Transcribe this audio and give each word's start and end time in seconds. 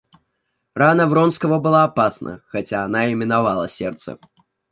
Рана 0.73 1.05
Вронского 1.05 1.59
была 1.59 1.83
опасна, 1.83 2.41
хотя 2.47 2.83
она 2.83 3.05
и 3.05 3.13
миновала 3.13 3.69
сердце. 3.69 4.17